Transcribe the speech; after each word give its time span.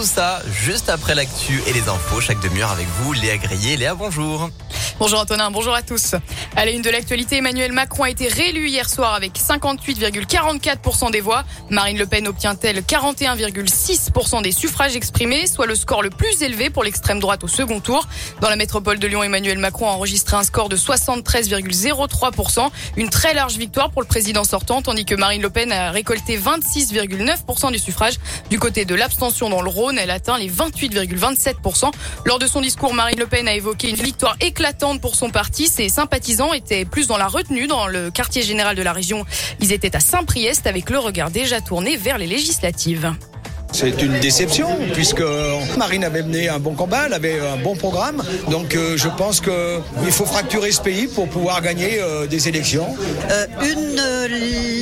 tout 0.00 0.06
ça 0.06 0.40
juste 0.50 0.88
après 0.88 1.14
l'actu 1.14 1.62
et 1.66 1.74
les 1.74 1.90
infos. 1.90 2.22
Chaque 2.22 2.40
demi-heure 2.40 2.70
avec 2.70 2.86
vous, 3.02 3.12
Léa 3.12 3.36
Grillet. 3.36 3.76
Léa, 3.76 3.94
bonjour. 3.94 4.48
Bonjour 5.00 5.20
Antonin, 5.20 5.50
bonjour 5.50 5.74
à 5.74 5.80
tous. 5.80 6.14
À 6.56 6.66
la 6.66 6.72
une 6.72 6.82
de 6.82 6.90
l'actualité, 6.90 7.38
Emmanuel 7.38 7.72
Macron 7.72 8.02
a 8.02 8.10
été 8.10 8.28
réélu 8.28 8.68
hier 8.68 8.86
soir 8.86 9.14
avec 9.14 9.32
58,44% 9.32 11.10
des 11.10 11.22
voix. 11.22 11.42
Marine 11.70 11.96
Le 11.96 12.04
Pen 12.04 12.28
obtient-elle 12.28 12.82
41,6% 12.82 14.42
des 14.42 14.52
suffrages 14.52 14.96
exprimés, 14.96 15.46
soit 15.46 15.64
le 15.64 15.74
score 15.74 16.02
le 16.02 16.10
plus 16.10 16.42
élevé 16.42 16.68
pour 16.68 16.84
l'extrême 16.84 17.18
droite 17.18 17.42
au 17.44 17.48
second 17.48 17.80
tour. 17.80 18.06
Dans 18.42 18.50
la 18.50 18.56
métropole 18.56 18.98
de 18.98 19.06
Lyon, 19.06 19.22
Emmanuel 19.22 19.56
Macron 19.56 19.88
a 19.88 19.92
enregistré 19.92 20.36
un 20.36 20.42
score 20.42 20.68
de 20.68 20.76
73,03%, 20.76 22.68
une 22.98 23.08
très 23.08 23.32
large 23.32 23.56
victoire 23.56 23.92
pour 23.92 24.02
le 24.02 24.06
président 24.06 24.44
sortant, 24.44 24.82
tandis 24.82 25.06
que 25.06 25.14
Marine 25.14 25.40
Le 25.40 25.48
Pen 25.48 25.72
a 25.72 25.92
récolté 25.92 26.38
26,9% 26.38 27.72
du 27.72 27.78
suffrage. 27.78 28.16
Du 28.50 28.58
côté 28.58 28.84
de 28.84 28.94
l'abstention 28.94 29.48
dans 29.48 29.62
le 29.62 29.70
Rhône, 29.70 29.96
elle 29.96 30.10
atteint 30.10 30.36
les 30.36 30.50
28,27%. 30.50 31.90
Lors 32.26 32.38
de 32.38 32.46
son 32.46 32.60
discours, 32.60 32.92
Marine 32.92 33.18
Le 33.18 33.26
Pen 33.26 33.48
a 33.48 33.54
évoqué 33.54 33.88
une 33.88 33.96
victoire 33.96 34.36
éclatante 34.42 34.89
pour 34.98 35.14
son 35.14 35.30
parti. 35.30 35.68
Ses 35.68 35.88
sympathisants 35.88 36.52
étaient 36.52 36.84
plus 36.84 37.06
dans 37.06 37.18
la 37.18 37.28
retenue 37.28 37.66
dans 37.66 37.86
le 37.86 38.10
quartier 38.10 38.42
général 38.42 38.74
de 38.74 38.82
la 38.82 38.92
région. 38.92 39.24
Ils 39.60 39.72
étaient 39.72 39.94
à 39.94 40.00
Saint-Priest 40.00 40.66
avec 40.66 40.90
le 40.90 40.98
regard 40.98 41.30
déjà 41.30 41.60
tourné 41.60 41.96
vers 41.96 42.18
les 42.18 42.26
législatives. 42.26 43.12
C'est 43.72 44.02
une 44.02 44.18
déception 44.18 44.68
puisque 44.92 45.22
Marine 45.78 46.04
avait 46.04 46.22
mené 46.22 46.48
un 46.48 46.58
bon 46.58 46.74
combat, 46.74 47.04
elle 47.06 47.12
avait 47.12 47.38
un 47.40 47.56
bon 47.56 47.76
programme. 47.76 48.22
Donc 48.50 48.74
euh, 48.74 48.96
je 48.96 49.08
pense 49.08 49.40
qu'il 49.40 50.12
faut 50.12 50.26
fracturer 50.26 50.72
ce 50.72 50.80
pays 50.80 51.06
pour 51.06 51.28
pouvoir 51.28 51.62
gagner 51.62 52.00
euh, 52.00 52.26
des 52.26 52.48
élections. 52.48 52.88
Euh, 53.30 53.46
une 53.62 54.00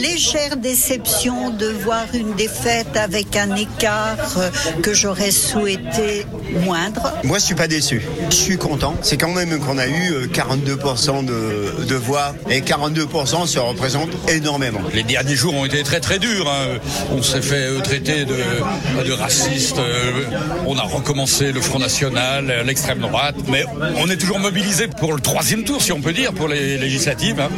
légère 0.00 0.56
déception 0.56 1.50
de 1.50 1.66
voir 1.66 2.06
une 2.14 2.34
défaite 2.34 2.96
avec 2.96 3.36
un 3.36 3.56
écart 3.56 4.36
que 4.82 4.94
j'aurais 4.94 5.30
souhaité 5.30 6.26
moindre. 6.64 7.12
Moi 7.24 7.38
je 7.38 7.44
suis 7.44 7.54
pas 7.54 7.68
déçu, 7.68 8.02
je 8.30 8.34
suis 8.34 8.58
content. 8.58 8.94
C'est 9.02 9.16
quand 9.16 9.32
même 9.32 9.58
qu'on 9.58 9.78
a 9.78 9.86
eu 9.86 10.26
42% 10.32 11.24
de, 11.24 11.84
de, 11.84 11.94
voix 11.94 12.34
et 12.48 12.60
42% 12.60 13.46
ça 13.46 13.60
représente 13.62 14.10
énormément. 14.28 14.80
Les 14.94 15.02
derniers 15.02 15.36
jours 15.36 15.54
ont 15.54 15.64
été 15.64 15.82
très 15.82 16.00
très 16.00 16.18
durs. 16.18 16.48
Hein. 16.48 16.78
On 17.12 17.22
s'est 17.22 17.42
fait 17.42 17.80
traiter 17.82 18.24
de 18.24 18.36
de 19.04 19.12
racistes. 19.12 19.78
Euh, 19.78 20.24
on 20.66 20.76
a 20.76 20.82
recommencé 20.82 21.52
le 21.52 21.60
Front 21.60 21.78
National, 21.78 22.50
euh, 22.50 22.62
l'extrême 22.62 22.98
droite, 22.98 23.36
mais 23.48 23.64
on 23.96 24.08
est 24.08 24.16
toujours 24.16 24.38
mobilisé 24.38 24.88
pour 24.88 25.12
le 25.12 25.20
troisième 25.20 25.64
tour, 25.64 25.82
si 25.82 25.92
on 25.92 26.00
peut 26.00 26.12
dire, 26.12 26.32
pour 26.32 26.48
les 26.48 26.78
législatives. 26.78 27.40
Hein. 27.40 27.48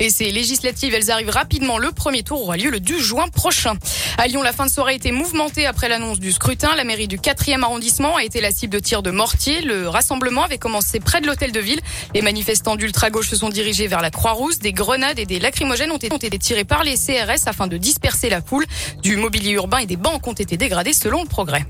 Et 0.00 0.10
ces 0.10 0.30
législatives, 0.30 0.94
elles 0.94 1.10
arrivent 1.10 1.30
rapidement. 1.30 1.78
Le 1.78 1.92
premier 1.92 2.22
tour 2.22 2.42
aura 2.42 2.56
lieu 2.56 2.70
le 2.70 2.80
2 2.80 2.98
juin 2.98 3.28
prochain. 3.28 3.74
À 4.18 4.26
Lyon, 4.26 4.42
la 4.42 4.52
fin 4.52 4.66
de 4.66 4.70
soirée 4.70 4.92
a 4.92 4.96
été 4.96 5.12
mouvementée 5.12 5.66
après 5.66 5.88
l'annonce 5.88 6.20
du 6.20 6.32
scrutin. 6.32 6.74
La 6.76 6.84
mairie 6.84 7.08
du 7.08 7.18
4e 7.18 7.62
arrondissement 7.62 8.16
a 8.16 8.24
été 8.24 8.40
la 8.40 8.52
cible 8.52 8.72
de 8.72 8.78
tirs 8.78 9.02
de 9.02 9.10
mortier. 9.10 9.62
Le 9.62 9.88
rassemblement 9.88 10.44
avait 10.44 10.58
commencé 10.58 11.00
près 11.00 11.20
de 11.20 11.26
l'hôtel 11.26 11.52
de 11.52 11.60
ville. 11.60 11.80
Les 12.14 12.22
manifestants 12.22 12.76
d'ultra-gauche 12.76 13.28
se 13.28 13.36
sont 13.36 13.48
dirigés 13.48 13.86
vers 13.86 14.02
la 14.02 14.10
Croix-Rousse. 14.10 14.58
Des 14.58 14.72
grenades 14.72 15.18
et 15.18 15.26
des 15.26 15.38
lacrymogènes 15.38 15.90
ont 15.90 15.96
été 15.96 16.38
tirés 16.38 16.64
par 16.64 16.84
les 16.84 16.94
CRS 16.94 17.46
afin 17.46 17.66
de 17.66 17.76
disperser 17.76 18.28
la 18.28 18.40
foule. 18.40 18.66
Du 19.02 19.16
mobilier 19.16 19.52
urbain 19.52 19.78
et 19.78 19.86
des 19.86 19.96
banques 19.96 20.26
ont 20.26 20.32
été 20.32 20.56
dégradés 20.56 20.92
selon 20.92 21.22
le 21.22 21.28
progrès. 21.28 21.64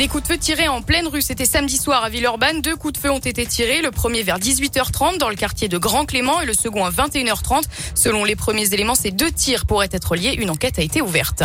Des 0.00 0.08
coups 0.08 0.22
de 0.22 0.28
feu 0.28 0.38
tirés 0.38 0.66
en 0.66 0.80
pleine 0.80 1.06
rue. 1.06 1.20
C'était 1.20 1.44
samedi 1.44 1.76
soir 1.76 2.02
à 2.02 2.08
Villeurbanne. 2.08 2.62
Deux 2.62 2.74
coups 2.74 2.94
de 2.94 2.98
feu 2.98 3.10
ont 3.10 3.18
été 3.18 3.44
tirés. 3.44 3.82
Le 3.82 3.90
premier 3.90 4.22
vers 4.22 4.38
18h30 4.38 5.18
dans 5.18 5.28
le 5.28 5.34
quartier 5.34 5.68
de 5.68 5.76
Grand 5.76 6.06
Clément 6.06 6.40
et 6.40 6.46
le 6.46 6.54
second 6.54 6.86
à 6.86 6.90
21h30. 6.90 7.64
Selon 7.94 8.24
les 8.24 8.34
premiers 8.34 8.72
éléments, 8.72 8.94
ces 8.94 9.10
deux 9.10 9.30
tirs 9.30 9.66
pourraient 9.66 9.90
être 9.92 10.16
liés. 10.16 10.38
Une 10.38 10.48
enquête 10.48 10.78
a 10.78 10.82
été 10.82 11.02
ouverte. 11.02 11.42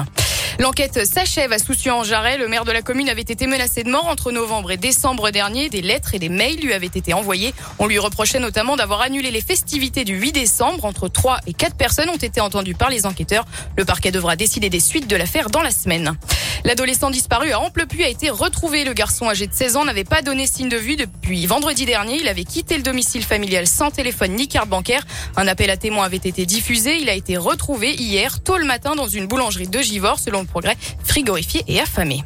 L'enquête 0.57 1.05
s'achève 1.05 1.51
à 1.51 1.59
Soucieux-en-Jarret. 1.59 2.37
Le 2.37 2.47
maire 2.47 2.63
de 2.63 2.71
la 2.71 2.81
commune 2.81 3.09
avait 3.09 3.21
été 3.21 3.45
menacé 3.45 3.83
de 3.83 3.89
mort 3.89 4.07
entre 4.07 4.31
novembre 4.31 4.71
et 4.71 4.77
décembre 4.77 5.29
dernier. 5.31 5.67
Des 5.67 5.81
lettres 5.81 6.13
et 6.13 6.19
des 6.19 6.29
mails 6.29 6.61
lui 6.61 6.71
avaient 6.71 6.85
été 6.85 7.13
envoyés. 7.13 7.53
On 7.77 7.87
lui 7.87 7.99
reprochait 7.99 8.39
notamment 8.39 8.77
d'avoir 8.77 9.01
annulé 9.01 9.31
les 9.31 9.41
festivités 9.41 10.05
du 10.05 10.15
8 10.15 10.31
décembre. 10.31 10.85
Entre 10.85 11.09
3 11.09 11.39
et 11.47 11.53
4 11.53 11.75
personnes 11.75 12.09
ont 12.09 12.15
été 12.15 12.39
entendues 12.39 12.73
par 12.73 12.89
les 12.89 13.05
enquêteurs. 13.05 13.43
Le 13.75 13.83
parquet 13.83 14.11
devra 14.11 14.37
décider 14.37 14.69
des 14.69 14.79
suites 14.79 15.07
de 15.07 15.15
l'affaire 15.17 15.49
dans 15.49 15.61
la 15.61 15.71
semaine. 15.71 16.15
L'adolescent 16.63 17.09
disparu 17.11 17.51
à 17.51 17.59
Amplepuis 17.59 18.03
a 18.03 18.09
été 18.09 18.29
retrouvé. 18.29 18.85
Le 18.85 18.93
garçon 18.93 19.29
âgé 19.29 19.47
de 19.47 19.53
16 19.53 19.75
ans 19.75 19.85
n'avait 19.85 20.05
pas 20.05 20.21
donné 20.21 20.47
signe 20.47 20.69
de 20.69 20.77
vue 20.77 20.95
depuis 20.95 21.45
vendredi 21.45 21.85
dernier. 21.85 22.17
Il 22.21 22.27
avait 22.29 22.45
quitté 22.45 22.77
le 22.77 22.83
domicile 22.83 23.23
familial 23.23 23.67
sans 23.67 23.91
téléphone 23.91 24.31
ni 24.31 24.47
carte 24.47 24.69
bancaire. 24.69 25.05
Un 25.35 25.47
appel 25.47 25.69
à 25.69 25.75
témoins 25.75 26.05
avait 26.05 26.15
été 26.15 26.45
diffusé. 26.45 26.97
Il 26.97 27.09
a 27.09 27.13
été 27.13 27.35
retrouvé 27.35 27.93
hier 27.93 28.41
tôt 28.41 28.57
le 28.57 28.65
matin 28.65 28.95
dans 28.95 29.07
une 29.07 29.27
boulangerie 29.27 29.67
de 29.67 29.79
Givors 29.81 30.19
selon 30.19 30.44
progrès, 30.45 30.77
frigorifié 31.03 31.63
et 31.67 31.79
affamé. 31.79 32.23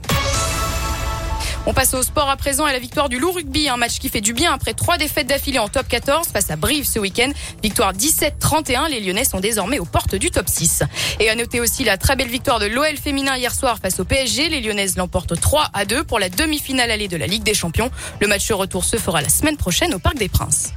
On 1.65 1.73
passe 1.73 1.93
au 1.93 2.01
sport 2.01 2.29
à 2.29 2.37
présent 2.37 2.65
et 2.67 2.71
la 2.71 2.79
victoire 2.79 3.09
du 3.09 3.19
Loup 3.19 3.31
Rugby, 3.31 3.69
un 3.69 3.77
match 3.77 3.99
qui 3.99 4.09
fait 4.09 4.21
du 4.21 4.33
bien 4.33 4.53
après 4.53 4.73
trois 4.73 4.97
défaites 4.97 5.27
d'affilée 5.27 5.59
en 5.59 5.67
top 5.67 5.87
14 5.87 6.29
face 6.29 6.49
à 6.49 6.55
Brive 6.55 6.85
ce 6.85 6.99
week-end. 6.99 7.29
Victoire 7.61 7.93
17-31, 7.93 8.89
les 8.89 9.01
Lyonnais 9.01 9.25
sont 9.25 9.39
désormais 9.39 9.77
aux 9.77 9.85
portes 9.85 10.15
du 10.15 10.31
top 10.31 10.47
6. 10.47 10.83
Et 11.19 11.29
à 11.29 11.35
noter 11.35 11.59
aussi 11.59 11.83
la 11.83 11.97
très 11.97 12.15
belle 12.15 12.29
victoire 12.29 12.59
de 12.59 12.65
l'OL 12.65 12.97
féminin 12.97 13.37
hier 13.37 13.53
soir 13.53 13.77
face 13.79 13.99
au 13.99 14.05
PSG. 14.05 14.49
Les 14.49 14.61
Lyonnaises 14.61 14.97
l'emportent 14.97 15.39
3 15.39 15.69
à 15.73 15.85
2 15.85 16.03
pour 16.05 16.17
la 16.17 16.29
demi-finale 16.29 16.91
allée 16.91 17.07
de 17.07 17.17
la 17.17 17.27
Ligue 17.27 17.43
des 17.43 17.53
Champions. 17.53 17.91
Le 18.19 18.27
match 18.27 18.49
retour 18.51 18.83
se 18.83 18.97
fera 18.97 19.21
la 19.21 19.29
semaine 19.29 19.57
prochaine 19.57 19.93
au 19.93 19.99
Parc 19.99 20.17
des 20.17 20.29
Princes. 20.29 20.73